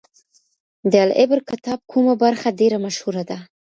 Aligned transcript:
د 0.91 0.93
العبر 1.05 1.39
کتاب 1.49 1.79
کومه 1.91 2.13
برخه 2.23 2.47
ډیره 2.59 2.77
مشهوره 2.85 3.23
ده؟ 3.29 3.37